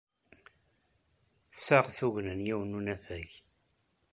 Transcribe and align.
Sɛiɣ 1.53 1.85
tugna 1.97 2.33
n 2.39 2.45
yiwen 2.47 2.69
n 2.73 2.77
unafag. 2.79 3.29